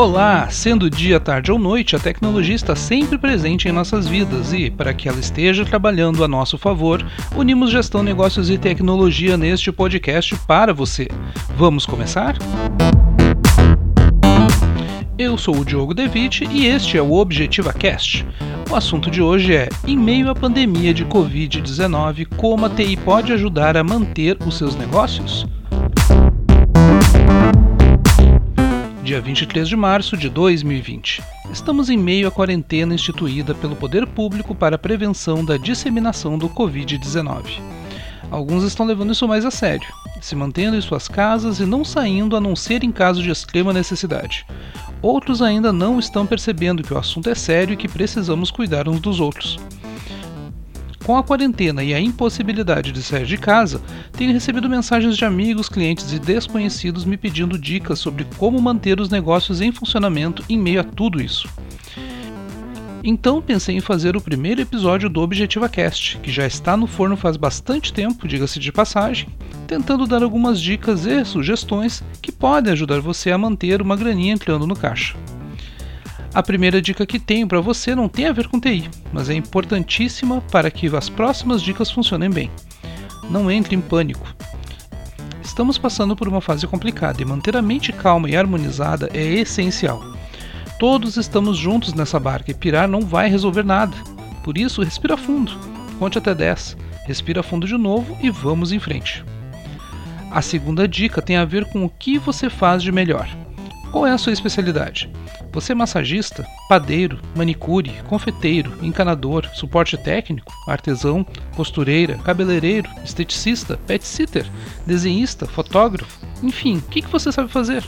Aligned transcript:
Olá! 0.00 0.48
Sendo 0.48 0.88
dia, 0.88 1.20
tarde 1.20 1.52
ou 1.52 1.58
noite, 1.58 1.94
a 1.94 1.98
tecnologia 1.98 2.54
está 2.54 2.74
sempre 2.74 3.18
presente 3.18 3.68
em 3.68 3.70
nossas 3.70 4.08
vidas 4.08 4.50
e, 4.50 4.70
para 4.70 4.94
que 4.94 5.06
ela 5.06 5.20
esteja 5.20 5.62
trabalhando 5.62 6.24
a 6.24 6.26
nosso 6.26 6.56
favor, 6.56 7.06
unimos 7.36 7.70
gestão, 7.70 8.02
negócios 8.02 8.48
e 8.48 8.56
tecnologia 8.56 9.36
neste 9.36 9.70
podcast 9.70 10.34
para 10.46 10.72
você. 10.72 11.06
Vamos 11.54 11.84
começar? 11.84 12.34
Eu 15.18 15.36
sou 15.36 15.58
o 15.58 15.64
Diogo 15.66 15.92
Devitt 15.92 16.48
e 16.50 16.64
este 16.64 16.96
é 16.96 17.02
o 17.02 17.12
Objetiva 17.12 17.70
Cast. 17.70 18.26
O 18.70 18.76
assunto 18.76 19.10
de 19.10 19.20
hoje 19.20 19.54
é: 19.54 19.68
em 19.86 19.98
meio 19.98 20.30
à 20.30 20.34
pandemia 20.34 20.94
de 20.94 21.04
Covid-19, 21.04 22.26
como 22.38 22.64
a 22.64 22.70
TI 22.70 22.96
pode 22.96 23.34
ajudar 23.34 23.76
a 23.76 23.84
manter 23.84 24.38
os 24.46 24.56
seus 24.56 24.74
negócios? 24.74 25.46
Dia 29.10 29.20
23 29.20 29.68
de 29.68 29.74
março 29.74 30.16
de 30.16 30.28
2020. 30.28 31.20
Estamos 31.50 31.90
em 31.90 31.96
meio 31.96 32.28
à 32.28 32.30
quarentena 32.30 32.94
instituída 32.94 33.52
pelo 33.56 33.74
poder 33.74 34.06
público 34.06 34.54
para 34.54 34.76
a 34.76 34.78
prevenção 34.78 35.44
da 35.44 35.56
disseminação 35.56 36.38
do 36.38 36.48
Covid-19. 36.48 37.60
Alguns 38.30 38.62
estão 38.62 38.86
levando 38.86 39.10
isso 39.10 39.26
mais 39.26 39.44
a 39.44 39.50
sério, 39.50 39.88
se 40.20 40.36
mantendo 40.36 40.76
em 40.76 40.80
suas 40.80 41.08
casas 41.08 41.58
e 41.58 41.66
não 41.66 41.84
saindo 41.84 42.36
a 42.36 42.40
não 42.40 42.54
ser 42.54 42.84
em 42.84 42.92
caso 42.92 43.20
de 43.20 43.32
extrema 43.32 43.72
necessidade. 43.72 44.46
Outros 45.02 45.42
ainda 45.42 45.72
não 45.72 45.98
estão 45.98 46.24
percebendo 46.24 46.84
que 46.84 46.94
o 46.94 46.98
assunto 46.98 47.28
é 47.28 47.34
sério 47.34 47.74
e 47.74 47.76
que 47.76 47.88
precisamos 47.88 48.52
cuidar 48.52 48.88
uns 48.88 49.00
dos 49.00 49.18
outros. 49.18 49.58
Com 51.10 51.16
a 51.16 51.24
quarentena 51.24 51.82
e 51.82 51.92
a 51.92 52.00
impossibilidade 52.00 52.92
de 52.92 53.02
sair 53.02 53.26
de 53.26 53.36
casa, 53.36 53.82
tenho 54.12 54.32
recebido 54.32 54.68
mensagens 54.68 55.16
de 55.16 55.24
amigos, 55.24 55.68
clientes 55.68 56.12
e 56.12 56.20
desconhecidos 56.20 57.04
me 57.04 57.16
pedindo 57.16 57.58
dicas 57.58 57.98
sobre 57.98 58.24
como 58.36 58.62
manter 58.62 59.00
os 59.00 59.10
negócios 59.10 59.60
em 59.60 59.72
funcionamento 59.72 60.44
em 60.48 60.56
meio 60.56 60.80
a 60.80 60.84
tudo 60.84 61.20
isso. 61.20 61.48
Então 63.02 63.42
pensei 63.42 63.76
em 63.76 63.80
fazer 63.80 64.14
o 64.14 64.20
primeiro 64.20 64.60
episódio 64.60 65.10
do 65.10 65.20
Objetiva 65.20 65.68
Cast, 65.68 66.16
que 66.18 66.30
já 66.30 66.46
está 66.46 66.76
no 66.76 66.86
forno 66.86 67.16
faz 67.16 67.36
bastante 67.36 67.92
tempo, 67.92 68.28
diga-se 68.28 68.60
de 68.60 68.70
passagem, 68.70 69.30
tentando 69.66 70.06
dar 70.06 70.22
algumas 70.22 70.60
dicas 70.60 71.06
e 71.06 71.24
sugestões 71.24 72.04
que 72.22 72.30
podem 72.30 72.72
ajudar 72.72 73.00
você 73.00 73.32
a 73.32 73.38
manter 73.38 73.82
uma 73.82 73.96
graninha 73.96 74.34
entrando 74.34 74.64
no 74.64 74.76
caixa. 74.76 75.16
A 76.32 76.44
primeira 76.44 76.80
dica 76.80 77.04
que 77.04 77.18
tenho 77.18 77.48
para 77.48 77.60
você 77.60 77.92
não 77.92 78.08
tem 78.08 78.26
a 78.26 78.32
ver 78.32 78.46
com 78.46 78.60
TI, 78.60 78.88
mas 79.12 79.28
é 79.28 79.34
importantíssima 79.34 80.40
para 80.52 80.70
que 80.70 80.86
as 80.94 81.08
próximas 81.08 81.60
dicas 81.60 81.90
funcionem 81.90 82.30
bem. 82.30 82.48
Não 83.28 83.50
entre 83.50 83.74
em 83.74 83.80
pânico. 83.80 84.32
Estamos 85.42 85.76
passando 85.76 86.14
por 86.14 86.28
uma 86.28 86.40
fase 86.40 86.68
complicada 86.68 87.20
e 87.20 87.24
manter 87.24 87.56
a 87.56 87.62
mente 87.62 87.92
calma 87.92 88.30
e 88.30 88.36
harmonizada 88.36 89.10
é 89.12 89.24
essencial. 89.24 90.00
Todos 90.78 91.16
estamos 91.16 91.58
juntos 91.58 91.94
nessa 91.94 92.20
barca 92.20 92.52
e 92.52 92.54
pirar 92.54 92.86
não 92.86 93.00
vai 93.00 93.28
resolver 93.28 93.64
nada. 93.64 93.96
Por 94.44 94.56
isso, 94.56 94.82
respira 94.82 95.16
fundo, 95.16 95.52
conte 95.98 96.16
até 96.16 96.32
10, 96.32 96.76
respira 97.06 97.42
fundo 97.42 97.66
de 97.66 97.76
novo 97.76 98.16
e 98.22 98.30
vamos 98.30 98.70
em 98.70 98.78
frente. 98.78 99.24
A 100.30 100.40
segunda 100.40 100.86
dica 100.86 101.20
tem 101.20 101.36
a 101.36 101.44
ver 101.44 101.64
com 101.64 101.84
o 101.84 101.90
que 101.90 102.18
você 102.18 102.48
faz 102.48 102.84
de 102.84 102.92
melhor. 102.92 103.28
Qual 103.90 104.06
é 104.06 104.12
a 104.12 104.18
sua 104.18 104.32
especialidade? 104.32 105.10
Você 105.52 105.72
é 105.72 105.74
massagista, 105.74 106.46
padeiro, 106.68 107.18
manicure, 107.34 107.90
confeiteiro, 108.06 108.72
encanador, 108.82 109.48
suporte 109.52 109.96
técnico, 109.96 110.52
artesão, 110.68 111.26
costureira, 111.56 112.16
cabeleireiro, 112.18 112.88
esteticista, 113.04 113.76
pet 113.88 114.06
sitter, 114.06 114.46
desenhista, 114.86 115.44
fotógrafo, 115.44 116.24
enfim, 116.40 116.76
o 116.76 116.82
que, 116.82 117.02
que 117.02 117.10
você 117.10 117.32
sabe 117.32 117.50
fazer? 117.50 117.84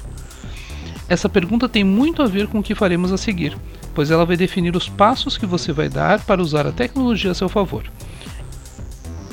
Essa 1.09 1.29
pergunta 1.29 1.69
tem 1.69 1.85
muito 1.85 2.21
a 2.21 2.27
ver 2.27 2.49
com 2.49 2.59
o 2.59 2.63
que 2.63 2.75
faremos 2.75 3.13
a 3.13 3.17
seguir, 3.17 3.57
pois 3.95 4.11
ela 4.11 4.27
vai 4.27 4.37
definir 4.37 4.75
os 4.75 4.89
passos 4.89 5.39
que 5.39 5.47
você 5.47 5.73
vai 5.73 5.89
dar 5.89 6.21
para 6.25 6.43
usar 6.43 6.67
a 6.67 6.73
tecnologia 6.73 7.31
a 7.31 7.35
seu 7.35 7.49
favor. 7.49 7.85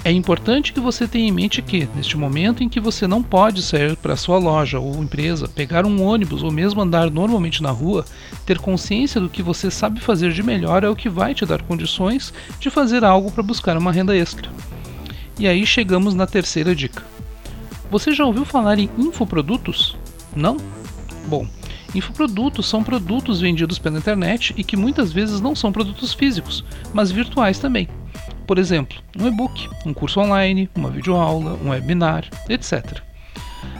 É 0.09 0.11
importante 0.11 0.73
que 0.73 0.79
você 0.79 1.07
tenha 1.07 1.27
em 1.27 1.31
mente 1.31 1.61
que, 1.61 1.87
neste 1.93 2.17
momento 2.17 2.63
em 2.63 2.67
que 2.67 2.79
você 2.79 3.05
não 3.05 3.21
pode 3.21 3.61
sair 3.61 3.95
para 3.95 4.15
sua 4.15 4.39
loja 4.39 4.79
ou 4.79 5.03
empresa, 5.03 5.47
pegar 5.47 5.85
um 5.85 6.01
ônibus 6.01 6.41
ou 6.41 6.51
mesmo 6.51 6.81
andar 6.81 7.11
normalmente 7.11 7.61
na 7.61 7.69
rua, 7.69 8.03
ter 8.43 8.57
consciência 8.57 9.21
do 9.21 9.29
que 9.29 9.43
você 9.43 9.69
sabe 9.69 9.99
fazer 9.99 10.31
de 10.31 10.41
melhor 10.41 10.83
é 10.83 10.89
o 10.89 10.95
que 10.95 11.07
vai 11.07 11.35
te 11.35 11.45
dar 11.45 11.61
condições 11.61 12.33
de 12.59 12.71
fazer 12.71 13.03
algo 13.03 13.31
para 13.31 13.43
buscar 13.43 13.77
uma 13.77 13.91
renda 13.91 14.17
extra. 14.17 14.49
E 15.37 15.47
aí 15.47 15.63
chegamos 15.63 16.15
na 16.15 16.25
terceira 16.25 16.75
dica. 16.75 17.03
Você 17.91 18.11
já 18.11 18.25
ouviu 18.25 18.45
falar 18.45 18.79
em 18.79 18.89
infoprodutos? 18.97 19.95
Não? 20.35 20.57
Bom, 21.27 21.47
infoprodutos 21.93 22.67
são 22.67 22.83
produtos 22.83 23.41
vendidos 23.41 23.77
pela 23.77 23.99
internet 23.99 24.55
e 24.57 24.63
que 24.63 24.75
muitas 24.75 25.13
vezes 25.13 25.39
não 25.39 25.55
são 25.55 25.71
produtos 25.71 26.15
físicos, 26.15 26.65
mas 26.95 27.11
virtuais 27.11 27.59
também 27.59 27.87
por 28.49 28.57
exemplo, 28.57 28.97
um 29.15 29.27
e-book, 29.27 29.69
um 29.85 29.93
curso 29.93 30.19
online, 30.19 30.67
uma 30.75 30.89
videoaula, 30.89 31.53
um 31.63 31.69
webinar, 31.69 32.25
etc. 32.49 32.99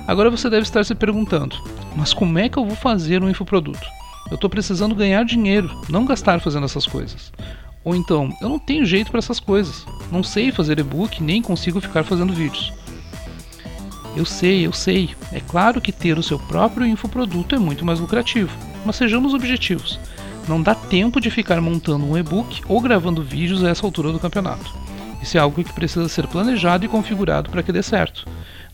Agora 0.08 0.30
você 0.30 0.48
deve 0.48 0.62
estar 0.62 0.86
se 0.86 0.94
perguntando: 0.94 1.56
mas 1.96 2.14
como 2.14 2.38
é 2.38 2.48
que 2.48 2.56
eu 2.56 2.64
vou 2.64 2.76
fazer 2.76 3.24
um 3.24 3.30
infoproduto? 3.32 3.84
Eu 4.30 4.36
estou 4.36 4.48
precisando 4.48 4.94
ganhar 4.94 5.26
dinheiro, 5.26 5.72
não 5.90 6.06
gastar 6.06 6.40
fazendo 6.40 6.66
essas 6.66 6.86
coisas. 6.86 7.34
Ou 7.84 7.96
então, 7.96 8.32
eu 8.40 8.48
não 8.48 8.60
tenho 8.60 8.86
jeito 8.86 9.10
para 9.10 9.18
essas 9.18 9.40
coisas, 9.40 9.88
não 10.12 10.22
sei 10.22 10.52
fazer 10.52 10.78
e-book 10.78 11.24
nem 11.24 11.42
consigo 11.42 11.82
ficar 11.82 12.04
fazendo 12.04 12.32
vídeos. 12.32 12.72
Eu 14.16 14.24
sei, 14.24 14.68
eu 14.68 14.72
sei. 14.72 15.16
É 15.32 15.40
claro 15.40 15.82
que 15.82 15.92
ter 15.92 16.16
o 16.16 16.22
seu 16.24 16.38
próprio 16.38 16.86
infoproduto 16.86 17.56
é 17.56 17.58
muito 17.58 17.84
mais 17.84 18.00
lucrativo, 18.00 18.56
mas 18.86 18.98
sejamos 18.98 19.34
objetivos. 19.34 20.00
Não 20.50 20.60
dá 20.60 20.74
tempo 20.74 21.22
de 21.22 21.30
ficar 21.30 21.62
montando 21.62 22.04
um 22.04 22.18
e-book 22.18 22.64
ou 22.68 22.82
gravando 22.82 23.22
vídeos 23.22 23.64
a 23.64 23.70
essa 23.70 23.86
altura 23.86 24.12
do 24.12 24.20
campeonato. 24.20 24.74
Isso 25.22 25.38
é 25.38 25.40
algo 25.40 25.64
que 25.64 25.72
precisa 25.72 26.10
ser 26.10 26.26
planejado 26.26 26.84
e 26.84 26.88
configurado 26.88 27.52
para 27.52 27.62
que 27.62 27.72
dê 27.72 27.84
certo. 27.84 28.26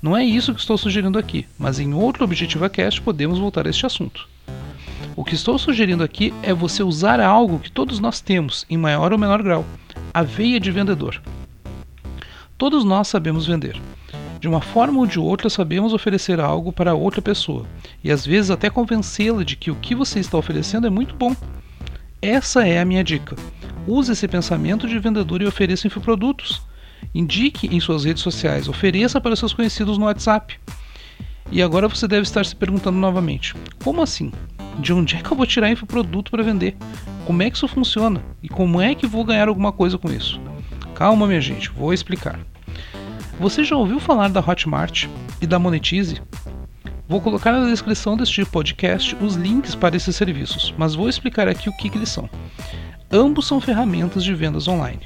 Não 0.01 0.15
é 0.15 0.23
isso 0.23 0.53
que 0.53 0.61
estou 0.61 0.77
sugerindo 0.77 1.19
aqui, 1.19 1.45
mas 1.59 1.77
em 1.77 1.93
outro 1.93 2.23
Objetiva 2.23 2.69
Cast 2.69 3.01
podemos 3.01 3.39
voltar 3.39 3.67
a 3.67 3.69
este 3.69 3.85
assunto. 3.85 4.25
O 5.17 5.25
que 5.25 5.35
estou 5.35 5.59
sugerindo 5.59 6.01
aqui 6.01 6.33
é 6.41 6.53
você 6.53 6.81
usar 6.81 7.19
algo 7.19 7.59
que 7.59 7.69
todos 7.69 7.99
nós 7.99 8.21
temos, 8.21 8.65
em 8.69 8.77
maior 8.77 9.11
ou 9.11 9.19
menor 9.19 9.43
grau: 9.43 9.65
a 10.13 10.23
veia 10.23 10.61
de 10.61 10.71
vendedor. 10.71 11.21
Todos 12.57 12.85
nós 12.85 13.09
sabemos 13.09 13.47
vender. 13.47 13.77
De 14.39 14.47
uma 14.47 14.61
forma 14.61 14.99
ou 14.99 15.05
de 15.05 15.19
outra, 15.19 15.49
sabemos 15.49 15.91
oferecer 15.91 16.39
algo 16.39 16.71
para 16.71 16.95
outra 16.95 17.21
pessoa, 17.21 17.65
e 18.01 18.09
às 18.09 18.25
vezes 18.25 18.49
até 18.49 18.69
convencê-la 18.69 19.43
de 19.43 19.57
que 19.57 19.71
o 19.71 19.75
que 19.75 19.93
você 19.93 20.21
está 20.21 20.37
oferecendo 20.37 20.87
é 20.87 20.89
muito 20.89 21.13
bom 21.15 21.35
essa 22.25 22.67
é 22.67 22.79
a 22.79 22.85
minha 22.85 23.03
dica. 23.03 23.35
Use 23.87 24.11
esse 24.11 24.27
pensamento 24.27 24.87
de 24.87 24.97
vendedor 24.97 25.41
e 25.41 25.45
ofereça 25.45 25.85
infoprodutos. 25.85 26.61
Indique 27.13 27.67
em 27.67 27.79
suas 27.79 28.03
redes 28.03 28.23
sociais, 28.23 28.67
ofereça 28.67 29.21
para 29.21 29.35
seus 29.35 29.53
conhecidos 29.53 29.97
no 29.97 30.05
WhatsApp. 30.05 30.59
E 31.51 31.61
agora 31.61 31.87
você 31.87 32.07
deve 32.07 32.23
estar 32.23 32.43
se 32.45 32.55
perguntando 32.55 32.97
novamente: 32.97 33.53
como 33.83 34.01
assim? 34.01 34.31
De 34.79 34.91
onde 34.91 35.15
é 35.15 35.21
que 35.21 35.31
eu 35.31 35.37
vou 35.37 35.45
tirar 35.45 35.69
infoproduto 35.69 36.31
para 36.31 36.43
vender? 36.43 36.75
Como 37.25 37.43
é 37.43 37.49
que 37.49 37.55
isso 37.55 37.67
funciona? 37.67 38.21
E 38.41 38.49
como 38.49 38.81
é 38.81 38.95
que 38.95 39.07
vou 39.07 39.23
ganhar 39.23 39.47
alguma 39.47 39.71
coisa 39.71 39.97
com 39.97 40.11
isso? 40.11 40.41
Calma, 40.95 41.27
minha 41.27 41.41
gente, 41.41 41.69
vou 41.69 41.93
explicar. 41.93 42.39
Você 43.39 43.63
já 43.63 43.75
ouviu 43.75 43.99
falar 43.99 44.29
da 44.29 44.39
Hotmart 44.39 45.07
e 45.41 45.45
da 45.45 45.59
Monetize? 45.59 46.21
Vou 47.07 47.21
colocar 47.21 47.51
na 47.51 47.69
descrição 47.69 48.17
deste 48.17 48.43
podcast 48.43 49.15
os 49.21 49.35
links 49.35 49.75
para 49.75 49.95
esses 49.95 50.15
serviços, 50.15 50.73
mas 50.75 50.95
vou 50.95 51.07
explicar 51.07 51.47
aqui 51.47 51.69
o 51.69 51.77
que, 51.77 51.87
que 51.87 51.99
eles 51.99 52.09
são. 52.09 52.27
Ambos 53.11 53.45
são 53.45 53.61
ferramentas 53.61 54.23
de 54.23 54.33
vendas 54.33 54.67
online. 54.67 55.01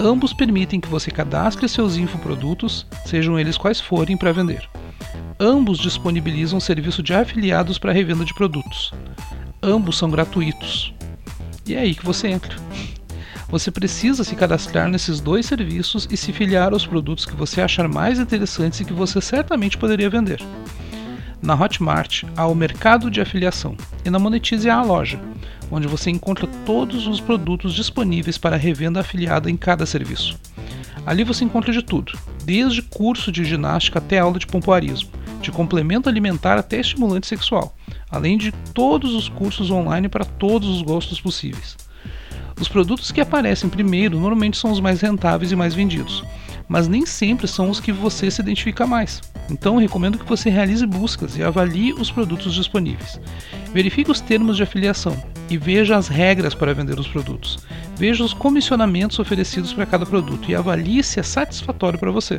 Ambos 0.00 0.32
permitem 0.32 0.80
que 0.80 0.88
você 0.88 1.10
cadastre 1.10 1.68
seus 1.68 1.96
infoprodutos, 1.96 2.86
sejam 3.04 3.38
eles 3.38 3.58
quais 3.58 3.78
forem, 3.78 4.16
para 4.16 4.32
vender. 4.32 4.66
Ambos 5.38 5.78
disponibilizam 5.78 6.58
serviço 6.58 7.02
de 7.02 7.12
afiliados 7.12 7.78
para 7.78 7.92
revenda 7.92 8.24
de 8.24 8.32
produtos. 8.32 8.90
Ambos 9.62 9.98
são 9.98 10.10
gratuitos. 10.10 10.94
E 11.66 11.74
é 11.74 11.80
aí 11.80 11.94
que 11.94 12.06
você 12.06 12.28
entra. 12.28 12.56
Você 13.50 13.70
precisa 13.70 14.24
se 14.24 14.34
cadastrar 14.34 14.88
nesses 14.88 15.20
dois 15.20 15.44
serviços 15.44 16.08
e 16.10 16.16
se 16.16 16.32
filiar 16.32 16.72
aos 16.72 16.86
produtos 16.86 17.26
que 17.26 17.36
você 17.36 17.60
achar 17.60 17.86
mais 17.86 18.18
interessantes 18.18 18.80
e 18.80 18.84
que 18.86 18.94
você 18.94 19.20
certamente 19.20 19.76
poderia 19.76 20.08
vender. 20.08 20.40
Na 21.42 21.56
Hotmart 21.56 22.22
há 22.36 22.46
o 22.46 22.54
mercado 22.54 23.10
de 23.10 23.20
afiliação 23.20 23.76
e 24.04 24.10
na 24.10 24.18
Monetize 24.20 24.70
há 24.70 24.76
a 24.76 24.84
loja, 24.84 25.20
onde 25.72 25.88
você 25.88 26.08
encontra 26.08 26.46
todos 26.64 27.08
os 27.08 27.20
produtos 27.20 27.74
disponíveis 27.74 28.38
para 28.38 28.56
revenda 28.56 29.00
afiliada 29.00 29.50
em 29.50 29.56
cada 29.56 29.84
serviço. 29.84 30.38
Ali 31.04 31.24
você 31.24 31.44
encontra 31.44 31.72
de 31.72 31.82
tudo, 31.82 32.16
desde 32.44 32.80
curso 32.80 33.32
de 33.32 33.44
ginástica 33.44 33.98
até 33.98 34.20
aula 34.20 34.38
de 34.38 34.46
pompoarismo, 34.46 35.10
de 35.40 35.50
complemento 35.50 36.08
alimentar 36.08 36.58
até 36.58 36.78
estimulante 36.78 37.26
sexual, 37.26 37.74
além 38.08 38.38
de 38.38 38.52
todos 38.72 39.12
os 39.12 39.28
cursos 39.28 39.68
online 39.68 40.08
para 40.08 40.24
todos 40.24 40.68
os 40.68 40.80
gostos 40.80 41.20
possíveis. 41.20 41.76
Os 42.60 42.68
produtos 42.68 43.10
que 43.10 43.20
aparecem 43.20 43.68
primeiro 43.68 44.20
normalmente 44.20 44.56
são 44.56 44.70
os 44.70 44.78
mais 44.78 45.00
rentáveis 45.00 45.50
e 45.50 45.56
mais 45.56 45.74
vendidos, 45.74 46.22
mas 46.68 46.88
nem 46.88 47.04
sempre 47.06 47.46
são 47.46 47.70
os 47.70 47.80
que 47.80 47.92
você 47.92 48.30
se 48.30 48.40
identifica 48.40 48.86
mais. 48.86 49.20
Então, 49.50 49.76
recomendo 49.76 50.18
que 50.18 50.28
você 50.28 50.48
realize 50.48 50.86
buscas 50.86 51.36
e 51.36 51.42
avalie 51.42 51.92
os 51.92 52.10
produtos 52.10 52.54
disponíveis. 52.54 53.20
Verifique 53.72 54.10
os 54.10 54.20
termos 54.20 54.56
de 54.56 54.62
afiliação 54.62 55.16
e 55.50 55.58
veja 55.58 55.96
as 55.96 56.08
regras 56.08 56.54
para 56.54 56.74
vender 56.74 56.98
os 56.98 57.08
produtos. 57.08 57.58
Veja 57.96 58.24
os 58.24 58.32
comissionamentos 58.32 59.18
oferecidos 59.18 59.72
para 59.72 59.86
cada 59.86 60.06
produto 60.06 60.50
e 60.50 60.54
avalie 60.54 61.02
se 61.02 61.20
é 61.20 61.22
satisfatório 61.22 61.98
para 61.98 62.10
você. 62.10 62.38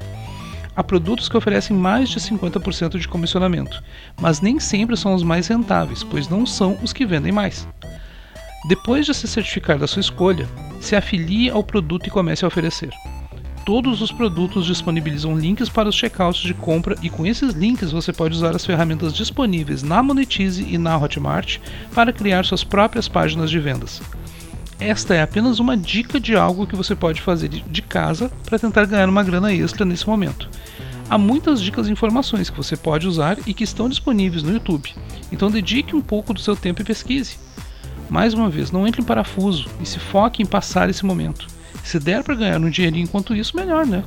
Há 0.75 0.83
produtos 0.83 1.29
que 1.29 1.37
oferecem 1.37 1.77
mais 1.77 2.09
de 2.09 2.19
50% 2.19 2.97
de 2.97 3.07
comissionamento, 3.07 3.83
mas 4.19 4.41
nem 4.41 4.59
sempre 4.59 4.97
são 4.97 5.13
os 5.13 5.21
mais 5.21 5.47
rentáveis, 5.47 6.03
pois 6.03 6.27
não 6.27 6.45
são 6.45 6.77
os 6.81 6.91
que 6.91 7.05
vendem 7.05 7.31
mais. 7.31 7.67
Depois 8.67 9.05
de 9.05 9.13
se 9.13 9.27
certificar 9.27 9.77
da 9.77 9.87
sua 9.87 9.99
escolha, 9.99 10.47
se 10.81 10.95
afilie 10.95 11.49
ao 11.49 11.63
produto 11.63 12.07
e 12.07 12.09
comece 12.09 12.43
a 12.43 12.47
oferecer. 12.47 12.89
Todos 13.65 14.01
os 14.01 14.11
produtos 14.11 14.65
disponibilizam 14.65 15.37
links 15.37 15.69
para 15.69 15.87
os 15.87 15.95
checkouts 15.95 16.41
de 16.41 16.53
compra 16.53 16.97
e 17.01 17.09
com 17.09 17.25
esses 17.25 17.53
links 17.53 17.93
você 17.93 18.11
pode 18.11 18.35
usar 18.35 18.53
as 18.53 18.65
ferramentas 18.65 19.13
disponíveis 19.13 19.81
na 19.81 20.03
Monetize 20.03 20.67
e 20.69 20.77
na 20.77 20.97
Hotmart 20.97 21.59
para 21.95 22.11
criar 22.11 22.43
suas 22.43 22.61
próprias 22.61 23.07
páginas 23.07 23.49
de 23.49 23.59
vendas. 23.59 24.01
Esta 24.77 25.15
é 25.15 25.21
apenas 25.21 25.59
uma 25.59 25.77
dica 25.77 26.19
de 26.19 26.35
algo 26.35 26.67
que 26.67 26.75
você 26.75 26.93
pode 26.93 27.21
fazer 27.21 27.47
de 27.47 27.81
casa 27.81 28.29
para 28.43 28.59
tentar 28.59 28.85
ganhar 28.85 29.07
uma 29.07 29.23
grana 29.23 29.53
extra 29.53 29.85
nesse 29.85 30.05
momento. 30.05 30.49
Há 31.09 31.17
muitas 31.17 31.61
dicas 31.61 31.87
e 31.87 31.91
informações 31.91 32.49
que 32.49 32.57
você 32.57 32.75
pode 32.75 33.07
usar 33.07 33.37
e 33.47 33.53
que 33.53 33.63
estão 33.63 33.87
disponíveis 33.87 34.43
no 34.43 34.51
YouTube, 34.51 34.93
então 35.31 35.49
dedique 35.49 35.95
um 35.95 36.01
pouco 36.01 36.33
do 36.33 36.41
seu 36.41 36.55
tempo 36.55 36.81
e 36.81 36.85
pesquise. 36.85 37.37
Mais 38.09 38.33
uma 38.33 38.49
vez, 38.49 38.71
não 38.71 38.85
entre 38.85 39.01
em 39.01 39.05
parafuso 39.05 39.69
e 39.79 39.85
se 39.85 39.99
foque 39.99 40.43
em 40.43 40.45
passar 40.45 40.89
esse 40.89 41.05
momento. 41.05 41.47
Se 41.83 41.99
der 41.99 42.23
para 42.23 42.35
ganhar 42.35 42.59
um 42.59 42.69
dinheirinho 42.69 43.03
enquanto 43.03 43.35
isso, 43.35 43.55
melhor, 43.55 43.85
né? 43.85 44.03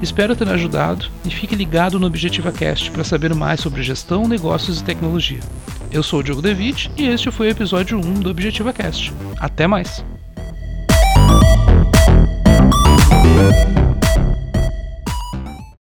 Espero 0.00 0.36
ter 0.36 0.48
ajudado 0.48 1.06
e 1.24 1.30
fique 1.30 1.56
ligado 1.56 1.98
no 1.98 2.06
Objetiva 2.06 2.52
Cast 2.52 2.90
para 2.90 3.02
saber 3.02 3.34
mais 3.34 3.60
sobre 3.60 3.82
gestão, 3.82 4.28
negócios 4.28 4.80
e 4.80 4.84
tecnologia. 4.84 5.40
Eu 5.90 6.02
sou 6.02 6.20
o 6.20 6.22
Diogo 6.22 6.40
Devitt 6.40 6.90
e 6.96 7.06
este 7.06 7.30
foi 7.30 7.48
o 7.48 7.50
episódio 7.50 7.98
1 7.98 8.20
do 8.20 8.30
Objetiva 8.30 8.72
Cast. 8.72 9.12
Até 9.40 9.66
mais! 9.66 10.04